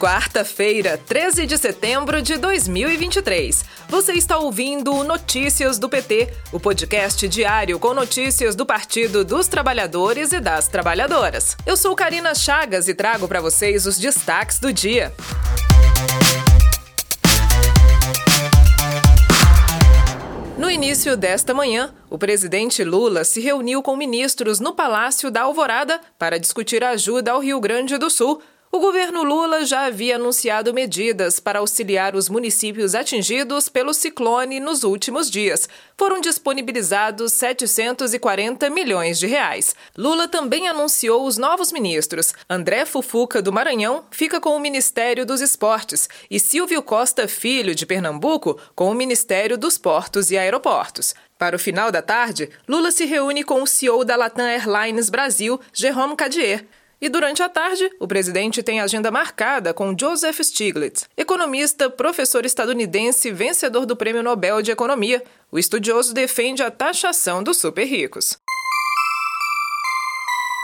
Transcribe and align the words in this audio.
Quarta-feira, 0.00 0.96
13 0.96 1.44
de 1.44 1.58
setembro 1.58 2.22
de 2.22 2.38
2023. 2.38 3.66
Você 3.86 4.12
está 4.14 4.38
ouvindo 4.38 5.04
Notícias 5.04 5.78
do 5.78 5.90
PT, 5.90 6.32
o 6.50 6.58
podcast 6.58 7.28
diário 7.28 7.78
com 7.78 7.92
notícias 7.92 8.56
do 8.56 8.64
Partido 8.64 9.26
dos 9.26 9.46
Trabalhadores 9.46 10.32
e 10.32 10.40
das 10.40 10.68
Trabalhadoras. 10.68 11.54
Eu 11.66 11.76
sou 11.76 11.94
Karina 11.94 12.34
Chagas 12.34 12.88
e 12.88 12.94
trago 12.94 13.28
para 13.28 13.42
vocês 13.42 13.84
os 13.84 13.98
destaques 13.98 14.58
do 14.58 14.72
dia. 14.72 15.12
No 20.56 20.70
início 20.70 21.14
desta 21.14 21.52
manhã, 21.52 21.92
o 22.08 22.16
presidente 22.16 22.82
Lula 22.82 23.22
se 23.22 23.42
reuniu 23.42 23.82
com 23.82 23.94
ministros 23.98 24.60
no 24.60 24.72
Palácio 24.72 25.30
da 25.30 25.42
Alvorada 25.42 26.00
para 26.18 26.38
discutir 26.38 26.82
ajuda 26.82 27.32
ao 27.32 27.40
Rio 27.40 27.60
Grande 27.60 27.98
do 27.98 28.08
Sul 28.08 28.40
o 28.72 28.78
governo 28.78 29.24
Lula 29.24 29.64
já 29.64 29.86
havia 29.86 30.14
anunciado 30.14 30.72
medidas 30.72 31.40
para 31.40 31.58
auxiliar 31.58 32.14
os 32.14 32.28
municípios 32.28 32.94
atingidos 32.94 33.68
pelo 33.68 33.92
ciclone 33.92 34.60
nos 34.60 34.84
últimos 34.84 35.28
dias. 35.28 35.68
Foram 35.98 36.20
disponibilizados 36.20 37.32
740 37.32 38.70
milhões 38.70 39.18
de 39.18 39.26
reais. 39.26 39.74
Lula 39.98 40.28
também 40.28 40.68
anunciou 40.68 41.26
os 41.26 41.36
novos 41.36 41.72
ministros. 41.72 42.32
André 42.48 42.84
Fufuca, 42.84 43.42
do 43.42 43.52
Maranhão, 43.52 44.04
fica 44.12 44.40
com 44.40 44.50
o 44.50 44.60
Ministério 44.60 45.26
dos 45.26 45.40
Esportes 45.40 46.08
e 46.30 46.38
Silvio 46.38 46.80
Costa 46.80 47.26
Filho, 47.26 47.74
de 47.74 47.84
Pernambuco, 47.84 48.56
com 48.76 48.88
o 48.88 48.94
Ministério 48.94 49.58
dos 49.58 49.76
Portos 49.76 50.30
e 50.30 50.38
Aeroportos. 50.38 51.12
Para 51.36 51.56
o 51.56 51.58
final 51.58 51.90
da 51.90 52.02
tarde, 52.02 52.48
Lula 52.68 52.92
se 52.92 53.04
reúne 53.04 53.42
com 53.42 53.62
o 53.62 53.66
CEO 53.66 54.04
da 54.04 54.14
Latam 54.14 54.46
Airlines 54.46 55.10
Brasil, 55.10 55.58
Jerome 55.72 56.14
Cadier. 56.14 56.64
E 57.02 57.08
durante 57.08 57.42
a 57.42 57.48
tarde, 57.48 57.90
o 57.98 58.06
presidente 58.06 58.62
tem 58.62 58.78
agenda 58.78 59.10
marcada 59.10 59.72
com 59.72 59.96
Joseph 59.98 60.38
Stiglitz, 60.40 61.08
economista, 61.16 61.88
professor 61.88 62.44
estadunidense 62.44 63.32
vencedor 63.32 63.86
do 63.86 63.96
Prêmio 63.96 64.22
Nobel 64.22 64.60
de 64.60 64.70
Economia. 64.70 65.22
O 65.50 65.58
estudioso 65.58 66.12
defende 66.12 66.62
a 66.62 66.70
taxação 66.70 67.42
dos 67.42 67.56
super 67.56 67.86
ricos. 67.86 68.38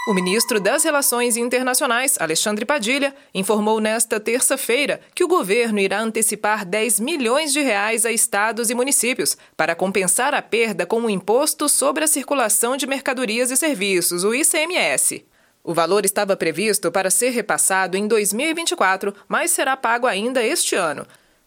O 0.06 0.12
ministro 0.12 0.60
das 0.60 0.84
Relações 0.84 1.38
Internacionais, 1.38 2.16
Alexandre 2.20 2.66
Padilha, 2.66 3.16
informou 3.34 3.80
nesta 3.80 4.20
terça-feira 4.20 5.00
que 5.14 5.25
o 5.25 5.28
governo 5.28 5.80
irá 5.80 6.00
antecipar 6.00 6.66
10 6.66 7.00
milhões 7.00 7.50
de 7.50 7.60
reais 7.60 8.05
a 8.05 8.12
estados 8.12 8.69
e 8.69 8.75
municípios 8.75 9.38
para 9.56 9.75
compensar 9.75 10.34
a 10.34 10.42
perda 10.42 10.84
com 10.84 11.00
o 11.00 11.10
Imposto 11.10 11.66
sobre 11.66 12.05
a 12.05 12.06
Circulação 12.06 12.77
de 12.77 12.86
Mercadorias 12.86 13.50
e 13.50 13.56
Serviços, 13.56 14.22
o 14.22 14.34
ICMS. 14.34 15.25
O 15.67 15.75
valor 15.75 16.05
estava 16.05 16.36
previsto 16.36 16.92
para 16.92 17.11
ser 17.11 17.31
repassado 17.31 17.97
em 17.97 18.06
2024, 18.06 19.12
mas 19.27 19.50
será 19.50 19.77
pago 19.77 20.06
ainda 20.06 20.41
este 20.41 20.77
ano. 20.77 21.05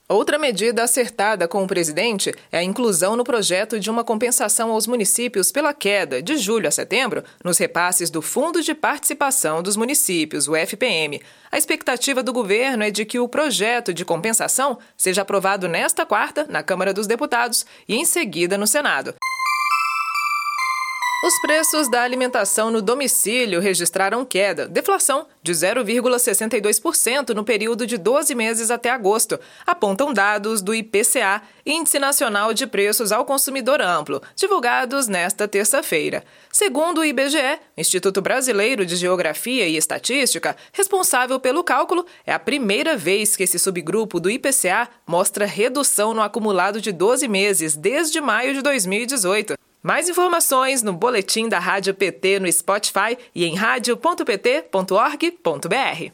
Outra 0.10 0.38
medida 0.38 0.84
acertada 0.84 1.48
com 1.48 1.64
o 1.64 1.68
presidente 1.68 2.34
é 2.52 2.58
a 2.58 2.64
inclusão 2.64 3.16
no 3.16 3.24
projeto 3.24 3.80
de 3.80 3.90
uma 3.90 4.04
compensação 4.04 4.72
aos 4.72 4.88
municípios 4.88 5.54
pela 5.54 5.74
queda, 5.74 6.22
de 6.22 6.36
julho 6.36 6.68
a 6.68 6.72
setembro, 6.72 7.24
nos 7.46 7.58
repasses 7.58 8.10
do 8.10 8.22
Fundo 8.22 8.62
de 8.62 8.76
Participação 8.76 9.64
dos 9.64 9.78
Municípios, 9.78 10.50
o 10.50 10.56
FPM. 10.56 11.22
A 11.50 11.58
expectativa 11.58 12.22
do 12.22 12.34
governo 12.34 12.84
é 12.84 12.92
de 12.92 13.06
que 13.06 13.20
o 13.20 13.30
projeto 13.30 13.94
de 13.94 14.04
compensação 14.04 14.80
seja 14.98 15.22
aprovado 15.22 15.70
nesta 15.70 16.06
quarta 16.06 16.46
na 16.50 16.62
Câmara 16.62 16.94
dos 16.94 17.08
Deputados 17.08 17.66
e 17.88 17.96
em 17.96 18.04
seguida 18.04 18.58
no 18.58 18.68
Senado. 18.68 19.16
Os 21.22 21.38
preços 21.42 21.90
da 21.90 22.02
alimentação 22.02 22.72
no 22.72 22.82
domicílio 22.82 23.60
registraram 23.60 24.24
queda, 24.24 24.70
deflação 24.70 25.28
de 25.44 25.52
0,62% 25.52 27.36
no 27.36 27.44
período 27.44 27.86
de 27.86 27.98
12 27.98 28.34
meses 28.34 28.72
até 28.72 28.90
agosto, 28.90 29.38
apontam 29.68 30.14
dados 30.14 30.62
do 30.62 30.74
IPCA, 30.74 31.42
Índice 31.66 32.00
Nacional 32.00 32.54
de 32.54 32.66
Preços 32.66 33.12
ao 33.12 33.26
Consumidor 33.26 33.82
Amplo, 33.82 34.22
divulgados 34.34 35.10
nesta 35.10 35.46
terça-feira. 35.46 36.24
Segundo 36.50 37.00
o 37.00 37.06
IBGE, 37.06 37.60
Instituto 37.78 38.22
Brasileiro 38.22 38.86
de 38.86 38.96
Geografia 38.96 39.68
e 39.68 39.76
Estatística, 39.76 40.56
responsável 40.72 41.38
pelo 41.38 41.66
cálculo, 41.66 42.06
é 42.26 42.32
a 42.32 42.40
primeira 42.40 42.96
vez 42.96 43.36
que 43.36 43.44
esse 43.44 43.60
subgrupo 43.60 44.22
do 44.22 44.30
IPCA 44.30 44.88
mostra 45.06 45.46
redução 45.46 46.14
no 46.14 46.22
acumulado 46.22 46.80
de 46.80 46.94
12 46.94 47.28
meses 47.28 47.76
desde 47.76 48.22
maio 48.22 48.54
de 48.54 48.62
2018. 48.62 49.60
Mais 49.82 50.10
informações 50.10 50.84
no 50.84 50.92
boletim 50.92 51.48
da 51.48 51.58
Rádio 51.58 51.94
PT 51.94 52.40
no 52.40 52.52
Spotify 52.52 53.18
e 53.34 53.46
em 53.46 53.56
radio.pt.org.br. 53.56 56.12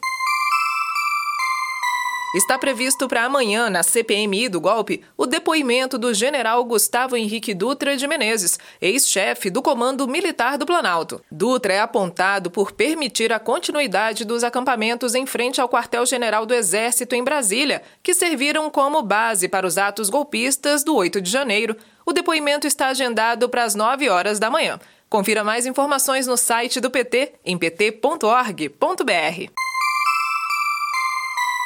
Está 2.36 2.60
previsto 2.60 3.08
para 3.08 3.24
amanhã, 3.24 3.70
na 3.70 3.82
CPMI 3.82 4.50
do 4.50 4.60
golpe, 4.60 5.02
o 5.18 5.26
depoimento 5.26 5.98
do 5.98 6.14
general 6.14 6.66
Gustavo 6.66 7.16
Henrique 7.16 7.54
Dutra 7.54 7.96
de 7.96 8.06
Menezes, 8.06 8.60
ex-chefe 8.82 9.50
do 9.50 9.62
Comando 9.62 10.06
Militar 10.06 10.58
do 10.58 10.66
Planalto. 10.66 11.22
Dutra 11.32 11.74
é 11.74 11.80
apontado 11.80 12.52
por 12.52 12.74
permitir 12.74 13.32
a 13.32 13.40
continuidade 13.40 14.26
dos 14.26 14.44
acampamentos 14.44 15.16
em 15.16 15.26
frente 15.26 15.62
ao 15.62 15.70
quartel-general 15.70 16.46
do 16.46 16.54
Exército 16.54 17.16
em 17.16 17.24
Brasília, 17.24 17.82
que 18.04 18.14
serviram 18.14 18.70
como 18.70 19.02
base 19.02 19.48
para 19.48 19.66
os 19.66 19.78
atos 19.78 20.10
golpistas 20.10 20.84
do 20.84 20.94
8 20.94 21.22
de 21.22 21.32
janeiro. 21.32 21.74
O 22.06 22.14
depoimento 22.14 22.68
está 22.68 22.88
agendado 22.88 23.50
para 23.50 23.64
as 23.64 23.74
9 23.74 24.08
horas 24.10 24.38
da 24.38 24.52
manhã. 24.52 24.80
Confira 25.10 25.44
mais 25.44 25.66
informações 25.66 26.28
no 26.28 26.38
site 26.38 26.80
do 26.80 26.92
PT 26.92 27.34
em 27.44 27.58
pt.org.br. 27.58 29.52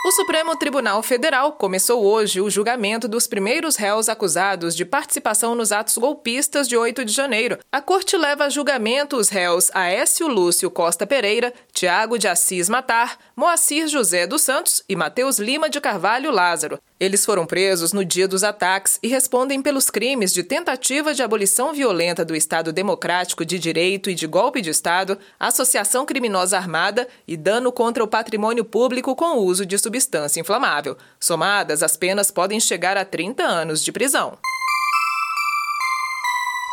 O 0.05 0.11
Supremo 0.11 0.55
Tribunal 0.55 1.03
Federal 1.03 1.51
começou 1.51 2.05
hoje 2.05 2.39
o 2.39 2.49
julgamento 2.49 3.05
dos 3.05 3.27
primeiros 3.27 3.75
réus 3.75 4.07
acusados 4.07 4.73
de 4.73 4.85
participação 4.85 5.55
nos 5.55 5.73
atos 5.73 5.97
golpistas 5.97 6.69
de 6.69 6.77
8 6.77 7.03
de 7.03 7.11
janeiro. 7.11 7.59
A 7.69 7.81
corte 7.81 8.15
leva 8.15 8.45
a 8.45 8.49
julgamento 8.49 9.17
os 9.17 9.27
réus 9.27 9.69
Aécio 9.73 10.27
Lúcio 10.27 10.71
Costa 10.71 11.05
Pereira, 11.05 11.53
Tiago 11.73 12.17
de 12.17 12.29
Assis 12.29 12.69
Matar, 12.69 13.17
Moacir 13.35 13.89
José 13.89 14.25
dos 14.25 14.41
Santos 14.41 14.81
e 14.87 14.95
Mateus 14.95 15.37
Lima 15.37 15.69
de 15.69 15.81
Carvalho 15.81 16.31
Lázaro. 16.31 16.79
Eles 16.99 17.23
foram 17.23 17.45
presos 17.45 17.93
no 17.93 18.03
dia 18.03 18.27
dos 18.27 18.43
ataques 18.43 18.99
e 19.01 19.07
respondem 19.07 19.61
pelos 19.61 19.89
crimes 19.89 20.33
de 20.33 20.43
tentativa 20.43 21.13
de 21.13 21.23
abolição 21.23 21.73
violenta 21.73 22.25
do 22.25 22.35
Estado 22.35 22.73
Democrático 22.73 23.45
de 23.45 23.57
Direito 23.57 24.09
e 24.09 24.15
de 24.15 24.27
golpe 24.27 24.61
de 24.61 24.69
Estado, 24.69 25.17
associação 25.39 26.05
criminosa 26.05 26.57
armada 26.57 27.07
e 27.25 27.37
dano 27.37 27.71
contra 27.71 28.03
o 28.03 28.07
patrimônio 28.07 28.65
público 28.65 29.15
com 29.15 29.37
o 29.37 29.45
uso 29.45 29.65
de 29.65 29.77
substância 29.77 30.41
inflamável. 30.41 30.97
Somadas, 31.17 31.81
as 31.81 31.95
penas 31.95 32.31
podem 32.31 32.59
chegar 32.59 32.97
a 32.97 33.05
30 33.05 33.43
anos 33.43 33.81
de 33.81 33.93
prisão. 33.93 34.37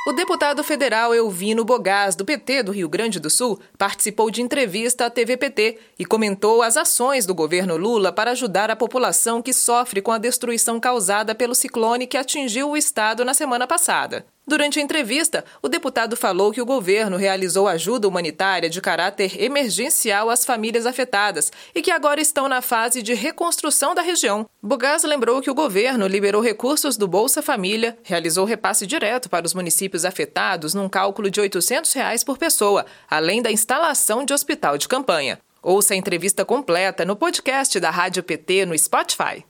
O 0.09 0.13
deputado 0.13 0.63
federal 0.63 1.13
Elvino 1.13 1.65
Bogás, 1.65 2.15
do 2.15 2.25
PT 2.25 2.63
do 2.63 2.71
Rio 2.71 2.89
Grande 2.89 3.19
do 3.19 3.29
Sul, 3.29 3.59
participou 3.77 4.31
de 4.31 4.41
entrevista 4.41 5.07
à 5.07 5.11
TVPT 5.11 5.81
e 5.99 6.05
comentou 6.05 6.63
as 6.63 6.77
ações 6.77 7.27
do 7.27 7.35
governo 7.35 7.77
Lula 7.77 8.13
para 8.13 8.31
ajudar 8.31 8.71
a 8.71 8.77
população 8.77 9.43
que 9.43 9.53
sofre 9.53 10.01
com 10.01 10.13
a 10.13 10.19
destruição 10.19 10.79
causada 10.79 11.35
pelo 11.35 11.57
ciclone 11.57 12.07
que 12.07 12.17
atingiu 12.17 12.71
o 12.71 12.77
estado 12.77 13.25
na 13.25 13.35
semana 13.35 13.67
passada. 13.67 14.25
Durante 14.49 14.79
a 14.79 14.83
entrevista, 14.83 15.45
o 15.61 15.69
deputado 15.69 16.17
falou 16.17 16.53
que 16.53 16.61
o 16.61 16.67
governo 16.67 17.17
realizou 17.17 17.67
ajuda 17.67 18.07
humanitária 18.07 18.71
de 18.71 18.81
caráter 18.81 19.43
emergencial 19.43 20.31
às 20.31 20.45
famílias 20.45 20.87
afetadas 20.87 21.51
e 21.75 21.83
que 21.83 21.91
agora 21.91 22.21
estão 22.21 22.49
na 22.49 22.63
fase 22.63 23.03
de 23.03 23.13
reconstrução 23.13 23.93
da 23.93 24.03
região. 24.03 24.49
Bogás 24.63 25.03
lembrou 25.03 25.43
que 25.43 25.51
o 25.51 25.55
governo 25.55 26.07
liberou 26.07 26.41
recursos 26.41 26.97
do 26.97 27.09
Bolsa 27.09 27.43
Família, 27.43 27.99
realizou 28.05 28.45
repasse 28.45 28.87
direto 28.87 29.29
para 29.29 29.47
os 29.47 29.53
municípios 29.53 30.05
afetados 30.05 30.75
num 30.75 30.89
cálculo 30.89 31.29
de 31.29 31.41
800 31.41 31.93
reais 31.93 32.23
por 32.23 32.39
pessoa, 32.39 32.87
além 33.11 33.43
da 33.43 33.51
instalação 33.51 34.25
de 34.25 34.33
hospital 34.33 34.79
de 34.79 34.87
campanha. 34.87 35.41
Ouça 35.61 35.95
a 35.95 35.97
entrevista 35.97 36.45
completa 36.45 37.05
no 37.05 37.17
podcast 37.17 37.81
da 37.81 37.91
Rádio 37.91 38.23
PT 38.23 38.65
no 38.65 38.79
Spotify. 38.79 39.45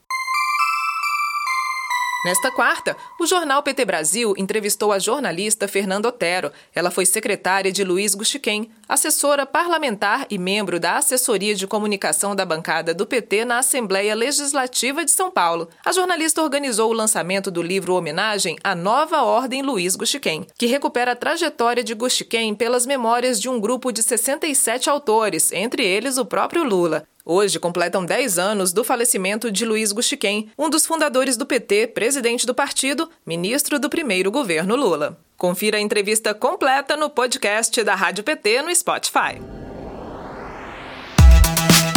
Nesta 2.26 2.50
quarta, 2.50 2.96
o 3.20 3.25
jornal 3.25 3.62
PT 3.62 3.84
Brasil 3.84 4.34
entrevistou 4.37 4.90
a 4.90 4.99
jornalista 4.99 5.69
Fernanda 5.69 6.08
Otero. 6.08 6.50
Ela 6.75 6.90
foi 6.90 7.06
secretária 7.06 7.70
de 7.70 7.84
Luiz 7.84 8.17
Guxiquem, 8.17 8.69
assessora 8.88 9.46
parlamentar 9.46 10.26
e 10.28 10.37
membro 10.37 10.81
da 10.81 10.96
assessoria 10.96 11.55
de 11.55 11.69
comunicação 11.69 12.34
da 12.34 12.44
bancada 12.44 12.93
do 12.93 13.06
PT 13.06 13.44
na 13.44 13.58
Assembleia 13.58 14.12
Legislativa 14.12 15.05
de 15.05 15.12
São 15.12 15.31
Paulo. 15.31 15.69
A 15.84 15.93
jornalista 15.93 16.43
organizou 16.43 16.90
o 16.90 16.94
lançamento 16.94 17.49
do 17.49 17.62
livro 17.62 17.94
homenagem 17.94 18.56
à 18.64 18.75
Nova 18.75 19.23
Ordem 19.23 19.62
Luiz 19.62 19.94
Guxiquem, 19.94 20.49
que 20.58 20.67
recupera 20.67 21.12
a 21.12 21.17
trajetória 21.17 21.84
de 21.84 21.94
Guxiquem 21.94 22.56
pelas 22.56 22.87
memórias 22.87 23.40
de 23.40 23.49
um 23.49 23.61
grupo 23.61 23.93
de 23.93 24.02
67 24.02 24.90
autores, 24.90 25.52
entre 25.52 25.87
eles 25.87 26.19
o 26.19 26.26
próprio 26.26 26.64
Lula. 26.64 27.06
Hoje 27.28 27.58
completam 27.58 28.06
10 28.06 28.38
anos 28.38 28.73
do 28.73 28.84
falecimento 28.84 29.50
de 29.50 29.64
Luiz 29.64 29.90
Guxiquem, 29.90 30.49
um 30.56 30.70
dos 30.70 30.87
fundadores 30.87 31.37
do 31.37 31.44
PT, 31.44 31.88
presidente 31.88 32.46
do 32.46 32.55
partido, 32.55 33.11
ministro 33.26 33.81
do 33.81 33.90
primeiro 33.90 34.31
governo 34.31 34.76
Lula. 34.76 35.19
Confira 35.37 35.76
a 35.76 35.81
entrevista 35.81 36.32
completa 36.32 36.96
no 36.96 37.11
podcast 37.11 37.82
da 37.82 37.96
Rádio 37.96 38.23
PT 38.23 38.62
no 38.62 38.73
Spotify. 38.73 39.56